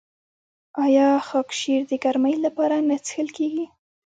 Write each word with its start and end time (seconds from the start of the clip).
آیا 0.83 1.07
خاکشیر 1.27 1.81
د 1.87 1.93
ګرمۍ 2.03 2.35
لپاره 2.45 2.75
نه 2.89 2.97
څښل 3.05 3.27
کیږي؟ 3.37 3.65